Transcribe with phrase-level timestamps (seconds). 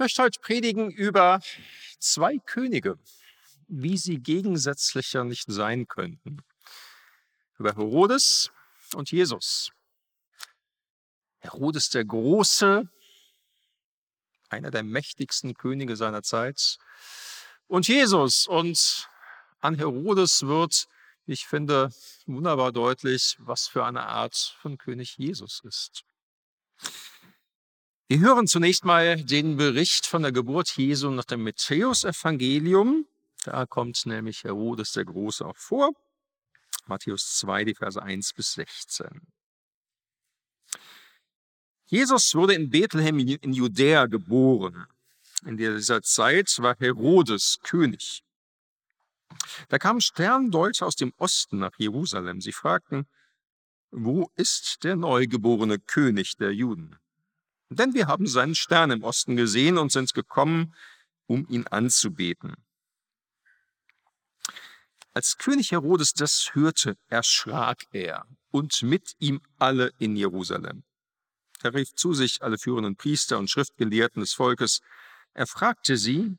[0.00, 1.40] möchte heute predigen über
[1.98, 2.98] zwei Könige,
[3.68, 6.38] wie sie gegensätzlicher nicht sein könnten.
[7.58, 8.50] Über Herodes
[8.94, 9.72] und Jesus.
[11.40, 12.88] Herodes der Große,
[14.48, 16.78] einer der mächtigsten Könige seiner Zeit,
[17.68, 18.46] und Jesus.
[18.46, 19.06] Und
[19.60, 20.88] an Herodes wird,
[21.26, 21.92] ich finde,
[22.24, 26.04] wunderbar deutlich, was für eine Art von König Jesus ist.
[28.10, 33.06] Wir hören zunächst mal den Bericht von der Geburt Jesu nach dem Matthäus-Evangelium.
[33.44, 35.92] Da kommt nämlich Herodes der Große auch vor.
[36.86, 39.06] Matthäus 2, die Verse 1 bis 16.
[41.86, 44.88] Jesus wurde in Bethlehem in Judäa geboren.
[45.46, 48.24] In dieser Zeit war Herodes König.
[49.68, 52.40] Da kamen Sterndeuter aus dem Osten nach Jerusalem.
[52.40, 53.06] Sie fragten,
[53.92, 56.98] wo ist der neugeborene König der Juden?
[57.70, 60.74] Denn wir haben seinen Stern im Osten gesehen und sind gekommen,
[61.26, 62.54] um ihn anzubeten.
[65.12, 70.82] Als König Herodes das hörte, erschrak er und mit ihm alle in Jerusalem.
[71.62, 74.80] Er rief zu sich alle führenden Priester und Schriftgelehrten des Volkes.
[75.34, 76.36] Er fragte sie,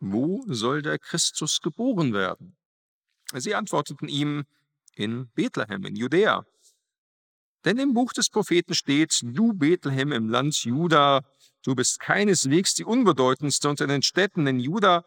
[0.00, 2.56] wo soll der Christus geboren werden?
[3.34, 4.44] Sie antworteten ihm,
[4.94, 6.44] in Bethlehem, in Judäa.
[7.64, 11.24] Denn im Buch des Propheten steht, du Bethlehem im Land Juda,
[11.62, 15.04] du bist keineswegs die unbedeutendste unter den Städten in Juda,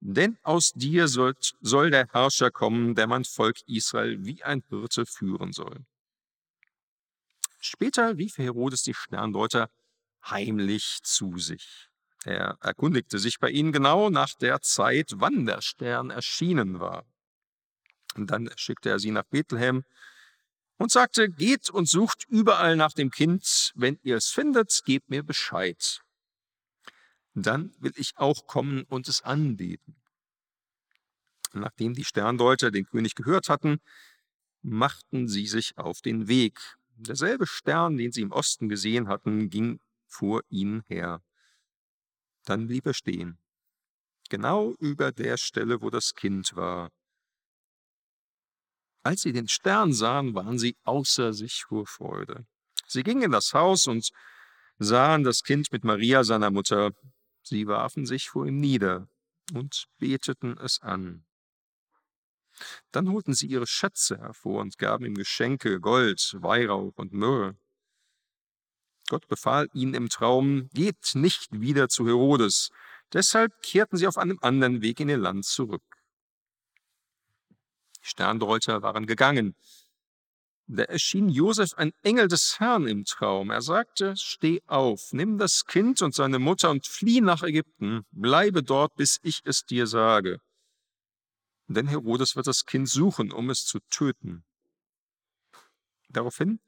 [0.00, 5.06] denn aus dir soll, soll der Herrscher kommen, der mein Volk Israel wie ein Hirte
[5.06, 5.84] führen soll.
[7.60, 9.70] Später rief Herodes die Sterndeuter
[10.28, 11.88] heimlich zu sich.
[12.24, 17.06] Er erkundigte sich bei ihnen genau nach der Zeit, wann der Stern erschienen war.
[18.14, 19.84] Und dann schickte er sie nach Bethlehem
[20.76, 23.72] und sagte, geht und sucht überall nach dem Kind.
[23.74, 26.00] Wenn ihr es findet, gebt mir Bescheid.
[27.34, 29.96] Dann will ich auch kommen und es anbeten.
[31.52, 33.78] Nachdem die Sterndeuter den König gehört hatten,
[34.62, 36.58] machten sie sich auf den Weg.
[36.96, 41.22] Derselbe Stern, den sie im Osten gesehen hatten, ging vor ihnen her.
[42.44, 43.38] Dann blieb er stehen,
[44.28, 46.90] genau über der Stelle, wo das Kind war.
[49.04, 52.46] Als sie den Stern sahen, waren sie außer sich vor Freude.
[52.86, 54.08] Sie gingen in das Haus und
[54.78, 56.92] sahen das Kind mit Maria, seiner Mutter.
[57.42, 59.06] Sie warfen sich vor ihm nieder
[59.52, 61.26] und beteten es an.
[62.92, 67.56] Dann holten sie ihre Schätze hervor und gaben ihm Geschenke, Gold, Weihrauch und Myrrhe.
[69.08, 72.70] Gott befahl ihnen im Traum, geht nicht wieder zu Herodes.
[73.12, 75.82] Deshalb kehrten sie auf einem anderen Weg in ihr Land zurück.
[78.04, 79.56] Die Sterndeuter waren gegangen.
[80.66, 83.50] Da erschien Josef ein Engel des Herrn im Traum.
[83.50, 88.04] Er sagte, steh auf, nimm das Kind und seine Mutter und flieh nach Ägypten.
[88.10, 90.38] Bleibe dort, bis ich es dir sage.
[91.66, 94.44] Denn Herodes wird das Kind suchen, um es zu töten.
[96.08, 96.60] Daraufhin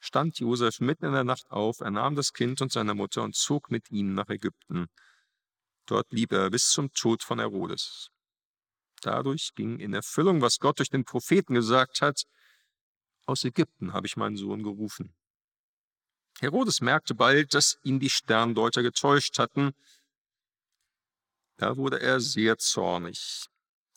[0.00, 3.36] stand Josef mitten in der Nacht auf, er nahm das Kind und seine Mutter und
[3.36, 4.88] zog mit ihnen nach Ägypten.
[5.86, 8.10] Dort blieb er bis zum Tod von Herodes.
[9.02, 12.22] Dadurch ging in Erfüllung, was Gott durch den Propheten gesagt hat,
[13.26, 15.14] aus Ägypten habe ich meinen Sohn gerufen.
[16.40, 19.72] Herodes merkte bald, dass ihn die Sterndeuter getäuscht hatten.
[21.56, 23.46] Da wurde er sehr zornig.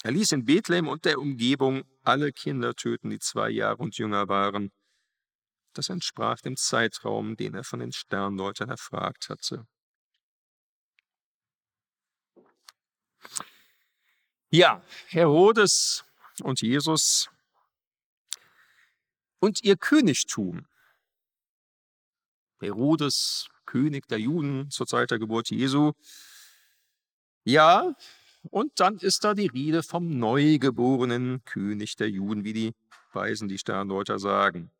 [0.03, 4.27] Er ließ in Bethlehem und der Umgebung alle Kinder töten, die zwei Jahre und jünger
[4.27, 4.71] waren.
[5.73, 9.65] Das entsprach dem Zeitraum, den er von den Sterndeutern erfragt hatte.
[14.51, 16.05] Ja, Herodes
[16.43, 17.29] und Jesus
[19.39, 20.65] und ihr Königtum.
[22.59, 25.93] Herodes, König der Juden zur Zeit der Geburt Jesu.
[27.43, 27.95] Ja,
[28.51, 32.73] und dann ist da die Rede vom neugeborenen König der Juden, wie die
[33.13, 34.71] Weisen, die Sterndeuter sagen.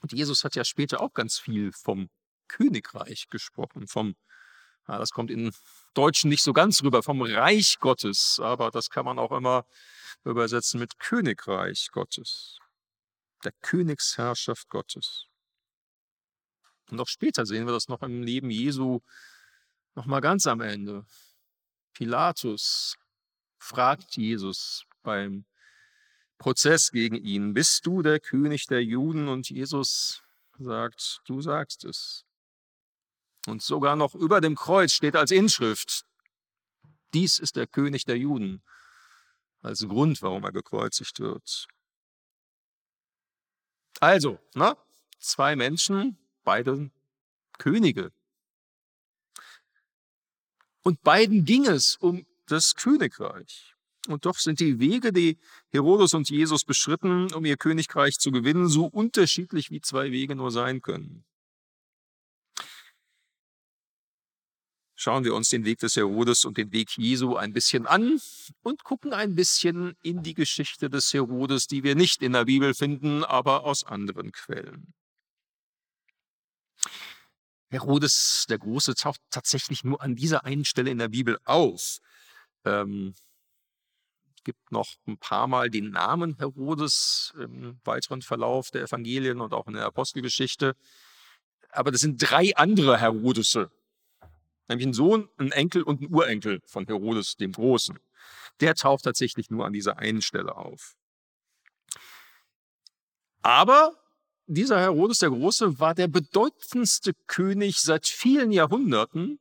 [0.00, 2.08] Und Jesus hat ja später auch ganz viel vom
[2.48, 4.16] Königreich gesprochen, vom
[4.88, 5.52] ja, das kommt in
[5.94, 9.66] Deutschen nicht so ganz rüber, vom Reich Gottes, aber das kann man auch immer
[10.24, 12.58] übersetzen mit Königreich Gottes,
[13.44, 15.26] der Königsherrschaft Gottes.
[16.90, 19.00] Und auch später sehen wir das noch im Leben Jesu,
[19.94, 21.06] noch mal ganz am Ende.
[21.92, 22.96] Pilatus
[23.58, 25.44] fragt Jesus beim
[26.38, 29.28] Prozess gegen ihn, bist du der König der Juden?
[29.28, 30.22] Und Jesus
[30.58, 32.24] sagt, du sagst es.
[33.46, 36.04] Und sogar noch über dem Kreuz steht als Inschrift,
[37.12, 38.62] dies ist der König der Juden,
[39.60, 41.66] als Grund, warum er gekreuzigt wird.
[44.00, 44.76] Also, ne?
[45.18, 46.90] zwei Menschen, beide
[47.58, 48.12] Könige.
[50.82, 53.74] Und beiden ging es um das Königreich.
[54.06, 55.38] Und doch sind die Wege, die
[55.70, 60.50] Herodes und Jesus beschritten, um ihr Königreich zu gewinnen, so unterschiedlich wie zwei Wege nur
[60.50, 61.24] sein können.
[64.96, 68.20] Schauen wir uns den Weg des Herodes und den Weg Jesu ein bisschen an
[68.62, 72.74] und gucken ein bisschen in die Geschichte des Herodes, die wir nicht in der Bibel
[72.74, 74.94] finden, aber aus anderen Quellen.
[77.70, 81.98] Herodes der Große taucht tatsächlich nur an dieser einen Stelle in der Bibel auf.
[82.64, 83.14] Ähm,
[84.44, 89.66] gibt noch ein paar Mal den Namen Herodes im weiteren Verlauf der Evangelien und auch
[89.66, 90.76] in der Apostelgeschichte.
[91.70, 93.72] Aber das sind drei andere Herodese.
[94.68, 97.98] Nämlich ein Sohn, ein Enkel und ein Urenkel von Herodes dem Großen.
[98.60, 100.96] Der taucht tatsächlich nur an dieser einen Stelle auf.
[103.42, 103.92] Aber
[104.46, 109.38] dieser Herodes der Große war der bedeutendste König seit vielen Jahrhunderten,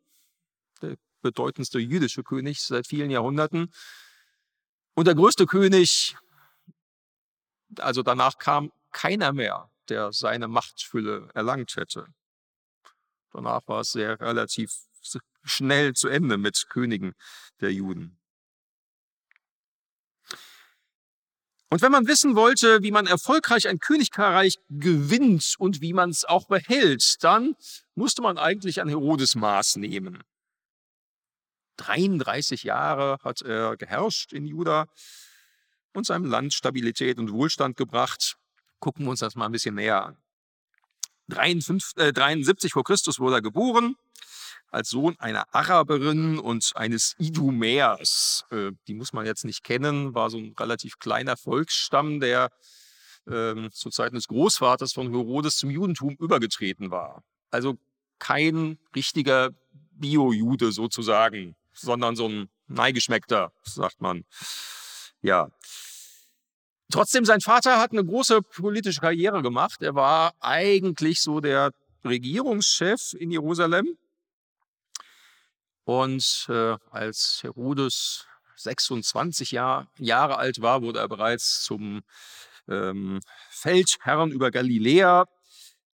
[0.81, 3.74] der bedeutendste jüdische König seit vielen Jahrhunderten
[4.94, 6.16] und der größte König,
[7.80, 12.08] also danach kam keiner mehr, der seine Machtfülle erlangt hätte.
[13.31, 14.72] Danach war es sehr relativ
[15.44, 17.14] schnell zu Ende mit Königen
[17.62, 18.18] der Juden.
[21.70, 26.24] Und wenn man wissen wollte, wie man erfolgreich ein Königreich gewinnt und wie man es
[26.24, 27.56] auch behält, dann
[27.96, 30.24] musste man eigentlich an Herodes Maß nehmen.
[31.78, 34.86] 33 Jahre hat er geherrscht in Juda
[35.94, 38.38] und seinem Land Stabilität und Wohlstand gebracht.
[38.80, 40.18] Gucken wir uns das mal ein bisschen näher an.
[41.30, 43.96] 73, äh, 73 vor Christus wurde er geboren
[44.74, 48.46] als Sohn einer Araberin und eines Idumäers.
[48.52, 52.50] Äh, die muss man jetzt nicht kennen, war so ein relativ kleiner Volksstamm, der
[53.28, 57.24] ähm, zu Zeiten des Großvaters von Herodes zum Judentum übergetreten war.
[57.52, 57.78] Also
[58.20, 59.52] kein richtiger
[59.92, 64.26] Bio-Jude sozusagen, sondern so ein Neigeschmeckter, sagt man.
[65.22, 65.50] Ja.
[66.92, 69.81] Trotzdem, sein Vater hat eine große politische Karriere gemacht.
[69.81, 71.72] Er war eigentlich so der
[72.04, 73.98] Regierungschef in Jerusalem
[75.85, 82.03] und äh, als Herodes 26 Jahr, Jahre alt war, wurde er bereits zum
[82.68, 83.19] ähm,
[83.50, 85.25] Feldherrn über Galiläa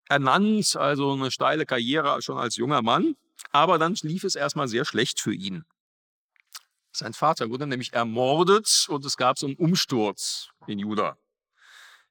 [0.10, 3.16] ernannt, also eine steile Karriere schon als junger Mann.
[3.52, 5.64] Aber dann lief es erstmal sehr schlecht für ihn.
[6.92, 11.18] Sein Vater wurde nämlich ermordet und es gab so einen Umsturz in Juda.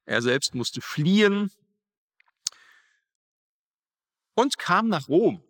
[0.05, 1.51] Er selbst musste fliehen
[4.35, 5.43] und kam nach Rom.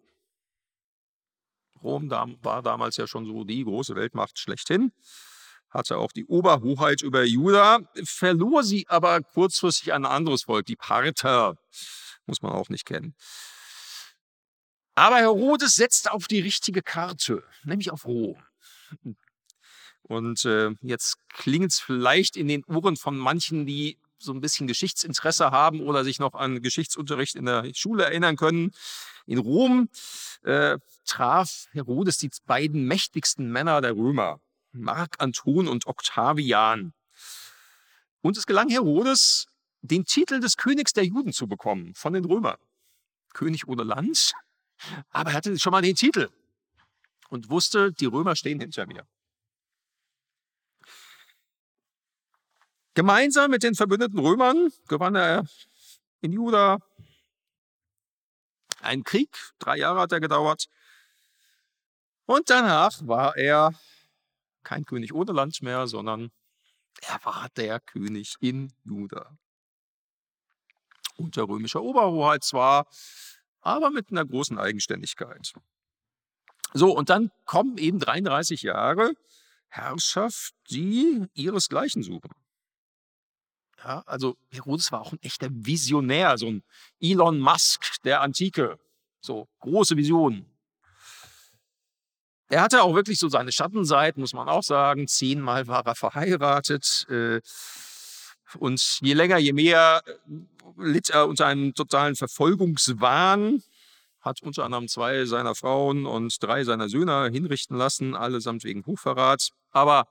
[1.84, 4.92] Rom war damals ja schon so die große Weltmacht schlechthin,
[5.70, 10.76] hatte auch die Oberhoheit über Juda, verlor sie aber kurzfristig an ein anderes Volk, die
[10.76, 11.56] Parther,
[12.26, 13.16] muss man auch nicht kennen.
[14.96, 18.42] Aber Herodes setzte auf die richtige Karte, nämlich auf Rom.
[20.02, 24.68] Und äh, jetzt klingt es vielleicht in den Ohren von manchen, die so ein bisschen
[24.68, 28.72] Geschichtsinteresse haben oder sich noch an Geschichtsunterricht in der Schule erinnern können.
[29.26, 29.90] In Rom
[30.44, 34.40] äh, traf Herodes die beiden mächtigsten Männer der Römer,
[34.72, 36.94] Mark Anton und Octavian.
[38.22, 39.48] Und es gelang Herodes,
[39.82, 42.58] den Titel des Königs der Juden zu bekommen von den Römern.
[43.34, 44.34] König ohne Land,
[45.10, 46.30] aber er hatte schon mal den Titel
[47.30, 49.06] und wusste, die Römer stehen hinter mir.
[52.98, 55.46] Gemeinsam mit den verbündeten Römern gewann er
[56.22, 56.80] in Juda
[58.82, 59.38] einen Krieg.
[59.60, 60.66] Drei Jahre hat er gedauert.
[62.26, 63.76] Und danach war er
[64.64, 66.32] kein König ohne Land mehr, sondern
[67.02, 69.38] er war der König in Juda.
[71.18, 72.88] Unter römischer Oberhoheit zwar,
[73.62, 75.54] aber mit einer großen Eigenständigkeit.
[76.74, 79.14] So, und dann kommen eben 33 Jahre
[79.68, 82.32] Herrschaft, die ihresgleichen suchen.
[83.88, 86.64] Ja, also Herodes war auch ein echter Visionär, so ein
[87.00, 88.78] Elon Musk der Antike.
[89.22, 90.46] So große Visionen.
[92.50, 95.08] Er hatte auch wirklich so seine Schattenseiten, muss man auch sagen.
[95.08, 97.06] Zehnmal war er verheiratet.
[97.10, 97.40] Äh,
[98.60, 100.12] und je länger, je mehr äh,
[100.78, 103.64] litt er unter einem totalen Verfolgungswahn,
[104.20, 109.52] hat unter anderem zwei seiner Frauen und drei seiner Söhne hinrichten lassen, allesamt wegen Hochverrat.
[109.72, 110.08] Aber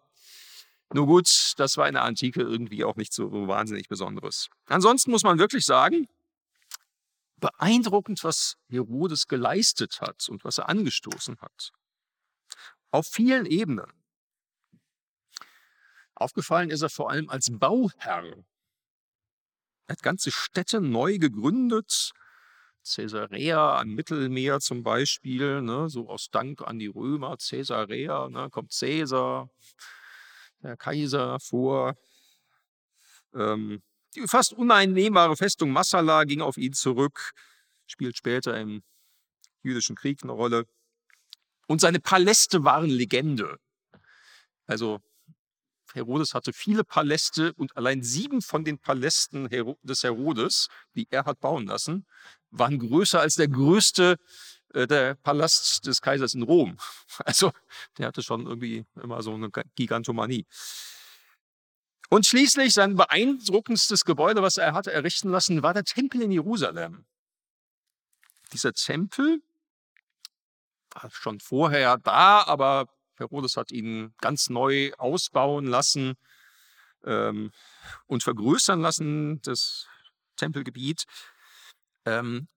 [0.93, 4.49] nur gut, das war in der Antike irgendwie auch nicht so wahnsinnig Besonderes.
[4.66, 6.09] Ansonsten muss man wirklich sagen,
[7.38, 11.73] beeindruckend, was Herodes geleistet hat und was er angestoßen hat.
[12.90, 13.93] Auf vielen Ebenen.
[16.14, 18.45] Aufgefallen ist er vor allem als Bauherr.
[19.88, 22.12] Er hat ganze Städte neu gegründet,
[22.85, 28.73] Caesarea am Mittelmeer zum Beispiel, ne, so aus Dank an die Römer, Caesarea, ne, kommt
[28.78, 29.50] Caesar,
[30.66, 31.94] der Kaiser vor.
[33.35, 33.82] Ähm,
[34.14, 37.32] die fast uneinnehmbare Festung Massala ging auf ihn zurück,
[37.87, 38.82] spielt später im
[39.62, 40.66] jüdischen Krieg eine Rolle.
[41.66, 43.58] Und seine Paläste waren Legende.
[44.66, 45.00] Also
[45.92, 49.49] Herodes hatte viele Paläste und allein sieben von den Palästen
[49.82, 52.06] des Herodes, die er hat bauen lassen,
[52.50, 54.16] waren größer als der größte
[54.75, 56.76] äh, der Palast des Kaisers in Rom.
[57.25, 57.52] Also
[57.99, 60.46] der hatte schon irgendwie immer so eine Gigantomanie.
[62.08, 67.04] Und schließlich sein beeindruckendstes Gebäude, was er hatte errichten lassen, war der Tempel in Jerusalem.
[68.52, 69.42] Dieser Tempel
[70.90, 76.14] war schon vorher da, aber Herodes hat ihn ganz neu ausbauen lassen
[77.04, 77.50] ähm,
[78.06, 79.88] und vergrößern lassen, das
[80.37, 81.06] Tempelgebiet.
[82.04, 82.49] Ähm,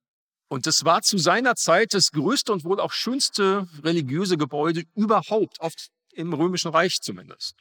[0.49, 5.59] und das war zu seiner Zeit das größte und wohl auch schönste religiöse Gebäude überhaupt,
[5.59, 7.55] oft im Römischen Reich zumindest.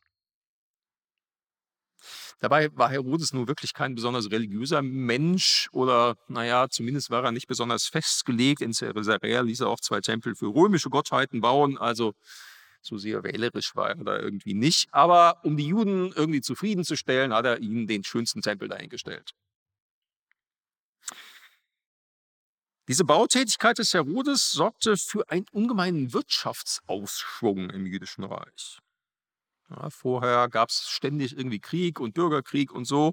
[2.40, 7.48] Dabei war Herodes nun wirklich kein besonders religiöser Mensch oder, naja, zumindest war er nicht
[7.48, 8.62] besonders festgelegt.
[8.62, 12.14] In Caesarea ließ er auch zwei Tempel für römische Gottheiten bauen, also
[12.80, 14.88] so sehr wählerisch war er da irgendwie nicht.
[14.92, 19.32] Aber um die Juden irgendwie zufriedenzustellen, hat er ihnen den schönsten Tempel dahingestellt.
[22.88, 28.78] Diese Bautätigkeit des Herodes sorgte für einen ungemeinen Wirtschaftsausschwung im jüdischen Reich.
[29.68, 33.12] Ja, vorher gab es ständig irgendwie Krieg und Bürgerkrieg und so.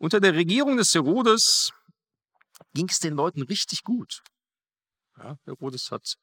[0.00, 1.72] Unter der Regierung des Herodes
[2.74, 4.22] ging es den Leuten richtig gut.
[5.18, 6.16] Ja, Herodes hat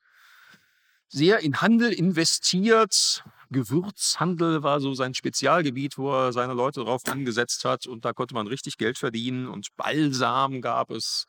[1.07, 3.23] sehr in Handel investiert.
[3.49, 7.87] Gewürzhandel war so sein Spezialgebiet, wo er seine Leute darauf angesetzt hat.
[7.87, 9.47] Und da konnte man richtig Geld verdienen.
[9.47, 11.25] Und Balsam gab es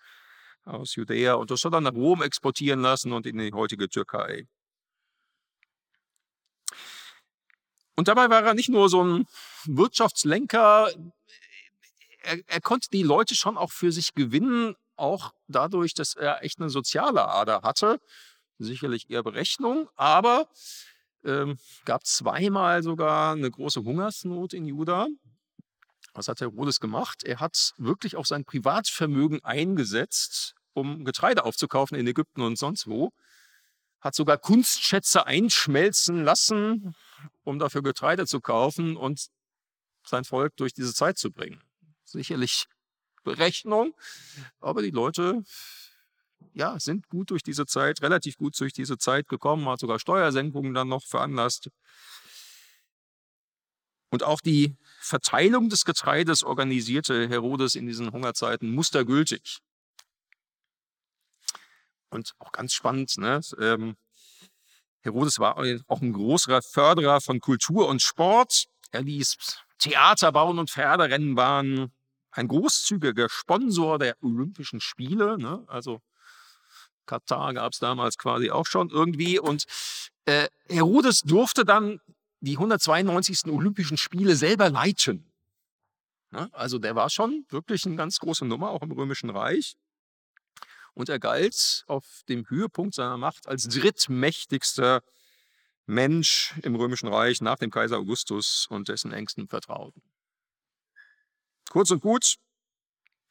[0.64, 1.34] aus Judäa.
[1.34, 4.46] Und das hat er nach Rom exportieren lassen und in die heutige Türkei.
[7.96, 9.26] Und dabei war er nicht nur so ein
[9.66, 10.90] Wirtschaftslenker,
[12.22, 16.60] er, er, konnte die Leute schon auch für sich gewinnen, auch dadurch, dass er echt
[16.60, 18.00] eine soziale Ader hatte.
[18.58, 20.48] Sicherlich eher Berechnung, aber
[21.24, 25.08] ähm, gab zweimal sogar eine große Hungersnot in Juda.
[26.12, 27.24] Was hat Herodes gemacht?
[27.24, 33.12] Er hat wirklich auch sein Privatvermögen eingesetzt, um Getreide aufzukaufen in Ägypten und sonst wo.
[34.00, 36.94] Hat sogar Kunstschätze einschmelzen lassen,
[37.44, 39.26] um dafür Getreide zu kaufen und
[40.04, 41.62] sein Volk durch diese Zeit zu bringen.
[42.04, 42.66] Sicherlich
[43.22, 43.94] Berechnung,
[44.60, 45.42] aber die Leute
[46.54, 50.74] ja, sind gut durch diese Zeit, relativ gut durch diese Zeit gekommen, hat sogar Steuersenkungen
[50.74, 51.70] dann noch veranlasst.
[54.10, 59.58] Und auch die Verteilung des Getreides organisierte Herodes in diesen Hungerzeiten mustergültig.
[62.10, 63.40] Und auch ganz spannend, ne?
[63.58, 63.96] Ähm,
[65.02, 68.66] Herodes war auch ein großer Förderer von Kultur und Sport.
[68.90, 69.36] Er ließ
[69.78, 71.92] Theater bauen und Pferderennen bahnen.
[72.32, 75.38] Ein großzügiger Sponsor der Olympischen Spiele.
[75.38, 75.64] Ne?
[75.68, 76.00] Also
[77.06, 79.38] Katar gab es damals quasi auch schon irgendwie.
[79.38, 79.64] Und
[80.26, 82.00] äh, Herodes durfte dann
[82.40, 83.46] die 192.
[83.46, 85.30] Olympischen Spiele selber leiten.
[86.30, 86.48] Ne?
[86.52, 89.76] Also der war schon wirklich eine ganz große Nummer, auch im Römischen Reich
[90.94, 95.02] und er galt auf dem Höhepunkt seiner Macht als drittmächtigster
[95.86, 100.02] Mensch im Römischen Reich nach dem Kaiser Augustus und dessen engsten Vertrauten.
[101.70, 102.36] Kurz und gut,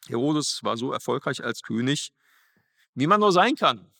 [0.07, 2.11] Herodes war so erfolgreich als König,
[2.95, 3.91] wie man nur sein kann.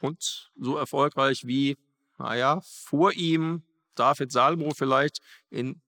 [0.00, 1.76] Und so erfolgreich wie,
[2.18, 3.62] naja, vor ihm
[3.94, 5.20] David Salomo vielleicht
[5.50, 5.80] in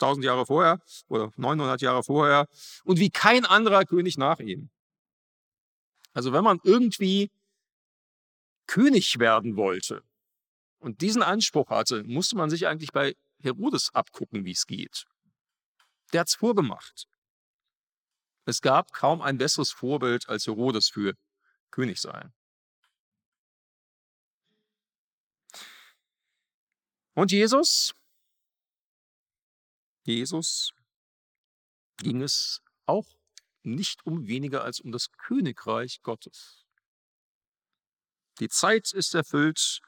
[0.00, 2.46] 1000 Jahre vorher oder 900 Jahre vorher
[2.84, 4.70] und wie kein anderer König nach ihm.
[6.12, 7.30] Also wenn man irgendwie
[8.66, 10.02] König werden wollte
[10.78, 15.06] und diesen Anspruch hatte, musste man sich eigentlich bei Herodes abgucken, wie es geht.
[16.12, 17.06] Der hat es vorgemacht.
[18.46, 21.14] Es gab kaum ein besseres Vorbild als Herodes für
[21.70, 22.32] König sein.
[27.20, 27.92] Und Jesus?
[30.04, 30.72] Jesus
[31.98, 33.06] ging es auch
[33.62, 36.64] nicht um weniger als um das Königreich Gottes.
[38.38, 39.82] Die Zeit ist erfüllt,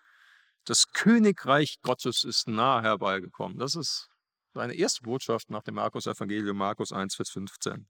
[0.64, 3.56] das Königreich Gottes ist nahe herbeigekommen.
[3.56, 4.10] Das ist
[4.52, 7.88] seine erste Botschaft nach dem Markus-Evangelium, Markus 1, Vers 15.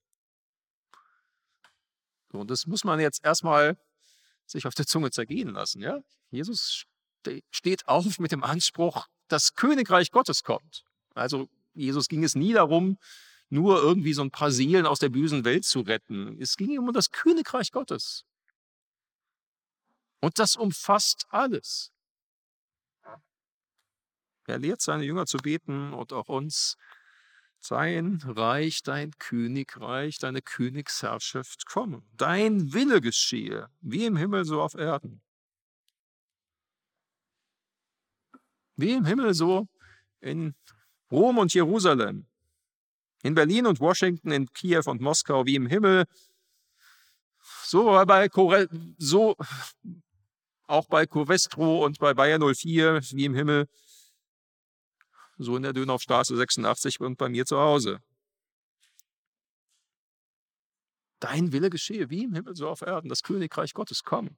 [2.31, 3.77] und das muss man jetzt erstmal
[4.47, 5.83] sich auf der Zunge zergehen lassen.
[5.83, 5.99] Ja?
[6.31, 6.85] Jesus
[7.51, 10.85] steht auf mit dem Anspruch, das Königreich Gottes kommt.
[11.15, 12.99] Also Jesus ging es nie darum,
[13.49, 16.41] nur irgendwie so ein paar Seelen aus der bösen Welt zu retten.
[16.41, 18.25] Es ging ihm um das Königreich Gottes.
[20.21, 21.91] Und das umfasst alles.
[24.47, 26.77] Er lehrt seine Jünger zu beten und auch uns,
[27.69, 32.03] Dein Reich, dein Königreich, deine Königsherrschaft komme.
[32.17, 35.23] Dein Wille geschehe, wie im Himmel so auf Erden.
[38.77, 39.69] Wie im Himmel so
[40.21, 40.55] in
[41.11, 42.27] Rom und Jerusalem,
[43.23, 46.05] in Berlin und Washington, in Kiew und Moskau, wie im Himmel.
[47.65, 48.29] So, bei
[48.99, 49.37] so
[50.67, 53.69] auch bei Covestro und bei Bayer 04, wie im Himmel
[55.39, 58.01] so in der Dönaufstraße 86 und bei mir zu Hause.
[61.21, 64.37] Dein Wille geschehe, wie im Himmel, so auf Erden, das Königreich Gottes komme.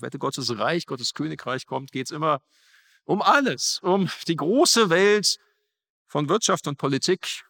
[0.00, 2.40] Wenn Gottes Reich, Gottes Königreich kommt, geht es immer
[3.04, 5.38] um alles, um die große Welt
[6.06, 7.44] von Wirtschaft und Politik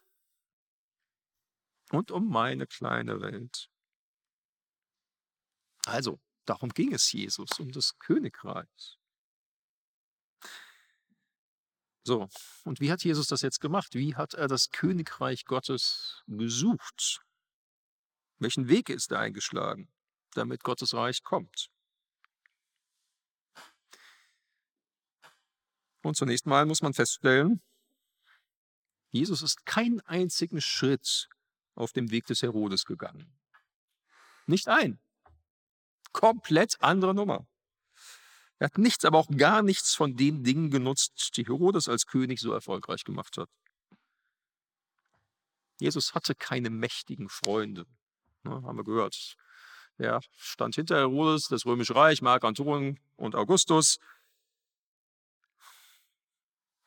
[1.91, 3.69] und um meine kleine Welt.
[5.85, 8.99] Also, darum ging es Jesus, um das Königreich.
[12.03, 12.27] So,
[12.63, 13.93] und wie hat Jesus das jetzt gemacht?
[13.93, 17.21] Wie hat er das Königreich Gottes gesucht?
[18.39, 19.91] Welchen Weg ist er eingeschlagen,
[20.31, 21.69] damit Gottes Reich kommt?
[26.01, 27.61] Und zunächst mal muss man feststellen,
[29.11, 31.27] Jesus ist keinen einzigen Schritt
[31.75, 33.33] auf dem Weg des Herodes gegangen.
[34.45, 34.99] Nicht ein.
[36.11, 37.47] Komplett andere Nummer.
[38.59, 42.39] Er hat nichts, aber auch gar nichts von den Dingen genutzt, die Herodes als König
[42.39, 43.49] so erfolgreich gemacht hat.
[45.79, 47.85] Jesus hatte keine mächtigen Freunde,
[48.43, 49.35] ne, haben wir gehört.
[49.97, 53.97] Er stand hinter Herodes, das Römische Reich, Mark Anton und Augustus.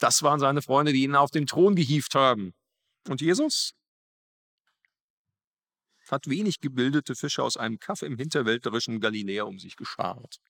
[0.03, 2.55] Das waren seine Freunde, die ihn auf den Thron gehievt haben.
[3.09, 3.73] Und Jesus
[6.09, 10.41] hat wenig gebildete Fische aus einem Kaff im hinterwäldlerischen Galiläa um sich geschart.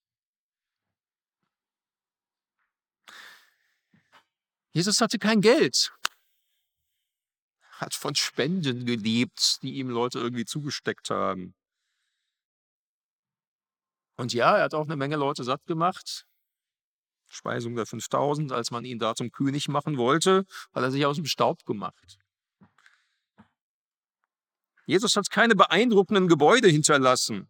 [4.73, 5.93] Jesus hatte kein Geld,
[7.73, 11.55] hat von Spenden gelebt, die ihm Leute irgendwie zugesteckt haben.
[14.17, 16.27] Und ja, er hat auch eine Menge Leute satt gemacht.
[17.33, 21.17] Speisung der 5000, als man ihn da zum König machen wollte, hat er sich aus
[21.17, 22.19] dem Staub gemacht.
[24.87, 27.49] Jesus hat keine beeindruckenden Gebäude hinterlassen.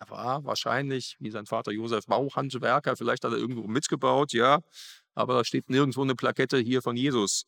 [0.00, 2.96] Er war wahrscheinlich, wie sein Vater Josef, Bauhandwerker.
[2.96, 4.60] Vielleicht hat er irgendwo mitgebaut, ja.
[5.14, 7.46] Aber da steht nirgendwo eine Plakette hier von Jesus.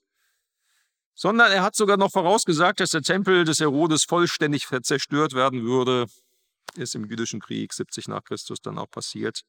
[1.15, 6.07] Sondern er hat sogar noch vorausgesagt, dass der Tempel des Herodes vollständig zerstört werden würde.
[6.77, 9.43] Ist im jüdischen Krieg 70 nach Christus dann auch passiert.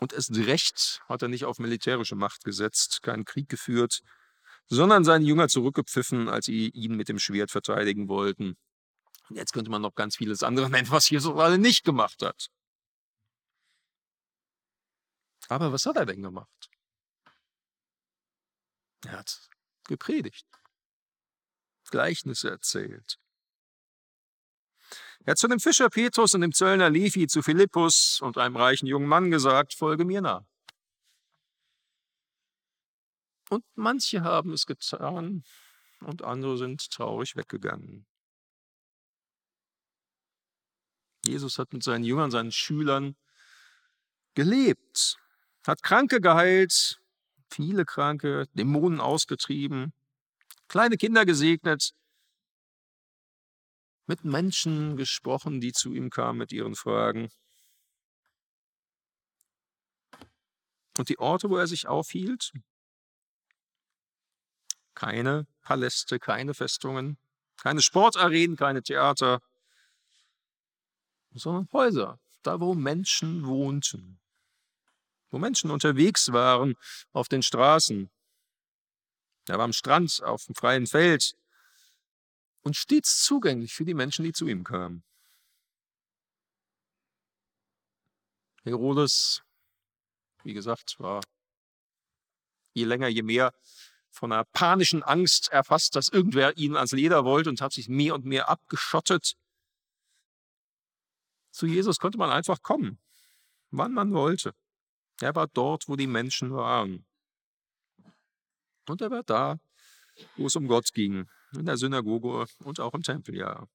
[0.00, 4.00] Und erst recht hat er nicht auf militärische Macht gesetzt, keinen Krieg geführt,
[4.66, 8.56] sondern seine Jünger zurückgepfiffen, als sie ihn mit dem Schwert verteidigen wollten.
[9.28, 12.48] Und jetzt könnte man noch ganz vieles andere nennen, was Jesus gerade nicht gemacht hat.
[15.48, 16.70] Aber was hat er denn gemacht?
[19.04, 19.48] Er hat
[19.84, 20.46] gepredigt,
[21.90, 23.18] Gleichnisse erzählt.
[25.24, 28.86] Er hat zu dem Fischer Petrus und dem Zöllner Levi, zu Philippus und einem reichen
[28.86, 30.44] jungen Mann gesagt, folge mir nach.
[33.50, 35.44] Und manche haben es getan
[36.00, 38.06] und andere sind traurig weggegangen.
[41.26, 43.16] Jesus hat mit seinen Jüngern, seinen Schülern
[44.34, 45.18] gelebt,
[45.66, 47.02] hat Kranke geheilt,
[47.50, 49.92] viele Kranke, Dämonen ausgetrieben,
[50.68, 51.92] kleine Kinder gesegnet,
[54.10, 57.30] mit Menschen gesprochen, die zu ihm kamen mit ihren Fragen.
[60.98, 62.50] Und die Orte, wo er sich aufhielt,
[64.94, 67.18] keine Paläste, keine Festungen,
[67.56, 69.40] keine Sportarenen, keine Theater,
[71.30, 74.20] sondern Häuser, da wo Menschen wohnten,
[75.30, 76.74] wo Menschen unterwegs waren
[77.12, 78.10] auf den Straßen.
[79.46, 81.36] Er war am Strand, auf dem freien Feld
[82.62, 85.02] und stets zugänglich für die Menschen, die zu ihm kamen.
[88.64, 89.42] Herodes,
[90.44, 91.22] wie gesagt, war
[92.74, 93.52] je länger, je mehr
[94.10, 98.14] von einer panischen Angst erfasst, dass irgendwer ihn ans Leder wollte und hat sich mehr
[98.14, 99.36] und mehr abgeschottet
[101.50, 102.98] zu Jesus konnte man einfach kommen,
[103.70, 104.54] wann man wollte.
[105.20, 107.04] Er war dort, wo die Menschen waren.
[108.88, 109.58] Und er war da,
[110.36, 113.66] wo es um Gott ging, in der Synagoge und auch im Tempel, ja.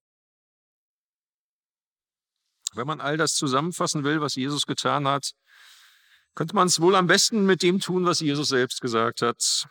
[2.74, 5.32] Wenn man all das zusammenfassen will, was Jesus getan hat,
[6.34, 9.66] könnte man es wohl am besten mit dem tun, was Jesus selbst gesagt hat.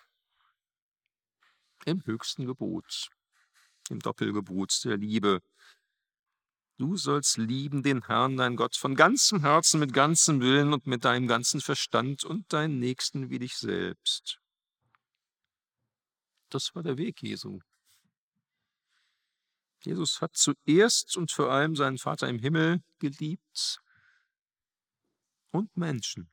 [1.85, 3.09] Im höchsten Gebot,
[3.89, 5.41] im Doppelgebot der Liebe.
[6.77, 11.05] Du sollst lieben den Herrn, dein Gott, von ganzem Herzen, mit ganzem Willen und mit
[11.05, 14.39] deinem ganzen Verstand und deinen Nächsten wie dich selbst.
[16.49, 17.59] Das war der Weg Jesu.
[19.85, 23.79] Jesus hat zuerst und vor allem seinen Vater im Himmel geliebt
[25.51, 26.31] und Menschen.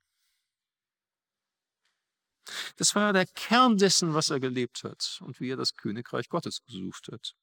[2.77, 6.63] Das war der Kern dessen, was er gelebt hat und wie er das Königreich Gottes
[6.65, 7.35] gesucht hat.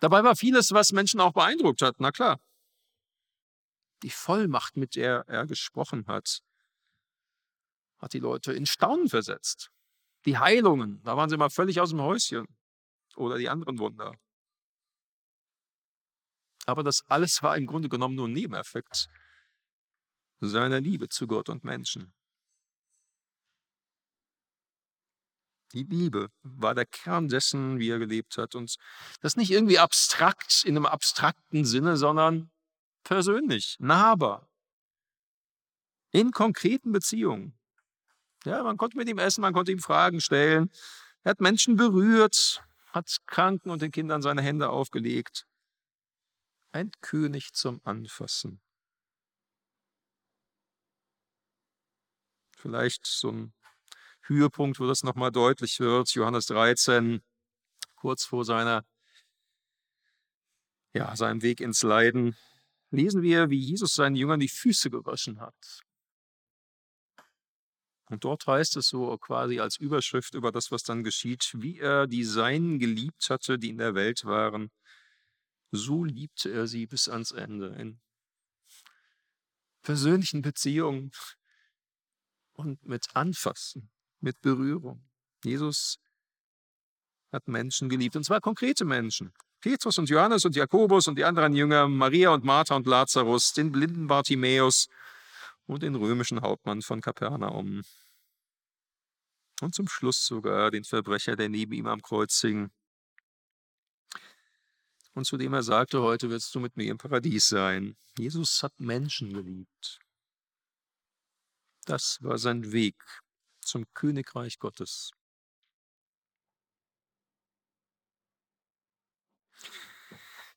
[0.00, 2.40] Dabei war vieles, was Menschen auch beeindruckt hat, na klar.
[4.04, 6.40] Die Vollmacht, mit der er gesprochen hat,
[7.98, 9.72] hat die Leute in Staunen versetzt.
[10.24, 12.46] Die Heilungen, da waren sie mal völlig aus dem Häuschen.
[13.18, 14.14] Oder die anderen Wunder.
[16.66, 19.08] Aber das alles war im Grunde genommen nur ein Nebeneffekt
[20.40, 22.14] seiner Liebe zu Gott und Menschen.
[25.72, 28.54] Die Liebe war der Kern dessen, wie er gelebt hat.
[28.54, 28.76] Und
[29.20, 32.50] das nicht irgendwie abstrakt, in einem abstrakten Sinne, sondern
[33.02, 34.48] persönlich, nahbar,
[36.12, 37.58] in konkreten Beziehungen.
[38.44, 40.70] Ja, man konnte mit ihm essen, man konnte ihm Fragen stellen.
[41.24, 42.62] Er hat Menschen berührt,
[42.98, 45.46] hat Kranken und den Kindern seine Hände aufgelegt.
[46.72, 48.60] Ein König zum Anfassen.
[52.56, 53.54] Vielleicht so ein
[54.22, 56.12] Höhepunkt, wo das nochmal deutlich wird.
[56.12, 57.22] Johannes 13,
[57.94, 58.84] kurz vor seiner,
[60.92, 62.36] ja, seinem Weg ins Leiden,
[62.90, 65.87] lesen wir, wie Jesus seinen Jüngern die Füße gewaschen hat.
[68.08, 72.06] Und dort heißt es so quasi als Überschrift über das, was dann geschieht, wie er
[72.06, 74.70] die Seinen geliebt hatte, die in der Welt waren,
[75.70, 77.68] so liebte er sie bis ans Ende.
[77.78, 78.00] In
[79.82, 81.10] persönlichen Beziehungen
[82.54, 83.90] und mit Anfassen
[84.20, 85.04] mit Berührung.
[85.44, 85.98] Jesus
[87.30, 89.32] hat Menschen geliebt, und zwar konkrete Menschen.
[89.60, 93.70] Petrus und Johannes und Jakobus und die anderen Jünger, Maria und Martha und Lazarus, den
[93.72, 94.88] blinden Bartimäus
[95.68, 97.82] und den römischen Hauptmann von Kapernaum.
[99.60, 102.70] Und zum Schluss sogar den Verbrecher, der neben ihm am Kreuz hing.
[105.14, 107.96] Und zu dem er sagte, heute wirst du mit mir im Paradies sein.
[108.16, 110.00] Jesus hat Menschen geliebt.
[111.84, 112.96] Das war sein Weg
[113.60, 115.10] zum Königreich Gottes.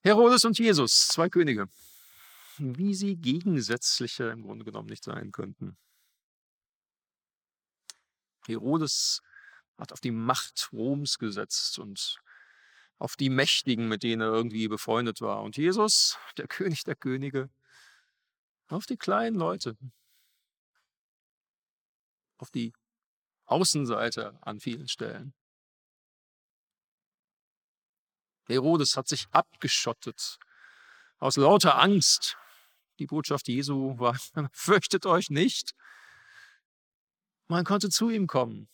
[0.03, 1.67] Herodes und Jesus, zwei Könige,
[2.57, 5.77] wie sie gegensätzlicher im Grunde genommen nicht sein könnten.
[8.47, 9.21] Herodes
[9.77, 12.19] hat auf die Macht Roms gesetzt und
[12.97, 15.41] auf die Mächtigen, mit denen er irgendwie befreundet war.
[15.41, 17.49] Und Jesus, der König der Könige,
[18.67, 19.77] auf die kleinen Leute,
[22.37, 22.73] auf die
[23.45, 25.33] Außenseiter an vielen Stellen.
[28.47, 30.39] Herodes hat sich abgeschottet
[31.19, 32.37] aus lauter Angst.
[32.99, 34.17] Die Botschaft Jesu war,
[34.53, 35.73] fürchtet euch nicht.
[37.47, 38.69] Man konnte zu ihm kommen.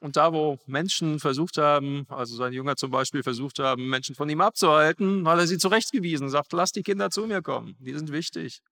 [0.00, 4.28] Und da, wo Menschen versucht haben, also sein Jünger zum Beispiel versucht haben, Menschen von
[4.28, 8.12] ihm abzuhalten, hat er sie zurechtgewiesen, sagt, lasst die Kinder zu mir kommen, die sind
[8.12, 8.62] wichtig.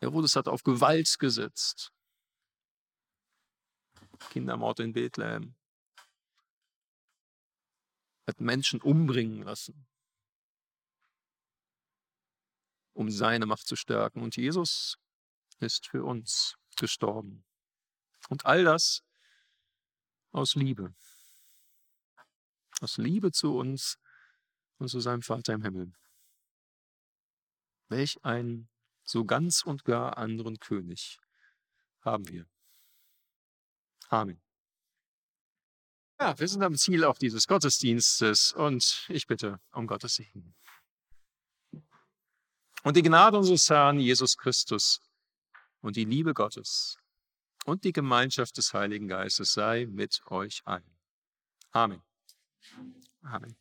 [0.00, 1.92] Herodes hat auf Gewalt gesetzt.
[4.30, 5.54] Kindermord in Bethlehem.
[8.26, 9.87] Hat Menschen umbringen lassen,
[12.98, 14.22] um seine Macht zu stärken.
[14.22, 14.98] Und Jesus
[15.60, 17.44] ist für uns gestorben.
[18.28, 19.04] Und all das
[20.32, 20.92] aus Liebe.
[22.80, 23.98] Aus Liebe zu uns
[24.78, 25.92] und zu seinem Vater im Himmel.
[27.88, 28.68] Welch ein
[29.04, 31.20] so ganz und gar anderen König
[32.00, 32.46] haben wir.
[34.08, 34.42] Amen.
[36.20, 40.56] Ja, wir sind am Ziel auch dieses Gottesdienstes und ich bitte um Gottes Segen.
[42.84, 45.00] Und die Gnade unseres Herrn Jesus Christus
[45.80, 46.96] und die Liebe Gottes
[47.64, 50.96] und die Gemeinschaft des Heiligen Geistes sei mit euch allen.
[51.72, 52.02] Amen.
[53.22, 53.56] Amen.